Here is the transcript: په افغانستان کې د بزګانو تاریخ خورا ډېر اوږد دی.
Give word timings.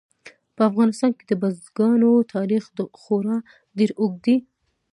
په 0.55 0.61
افغانستان 0.69 1.11
کې 1.17 1.23
د 1.27 1.33
بزګانو 1.41 2.11
تاریخ 2.33 2.63
خورا 3.01 3.37
ډېر 3.77 3.91
اوږد 4.01 4.21
دی. 4.25 4.35